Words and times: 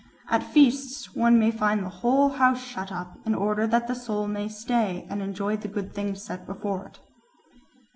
At 0.31 0.41
feasts 0.41 1.13
one 1.13 1.37
may 1.37 1.51
find 1.51 1.85
the 1.85 1.89
whole 2.01 2.29
house 2.29 2.63
shut 2.63 2.91
up, 2.91 3.19
in 3.23 3.35
order 3.35 3.67
that 3.67 3.85
the 3.87 3.93
soul 3.93 4.27
may 4.27 4.47
stay 4.47 5.05
and 5.11 5.21
enjoy 5.21 5.57
the 5.57 5.67
good 5.67 5.93
things 5.93 6.23
set 6.23 6.47
before 6.47 6.87
it." 6.87 6.99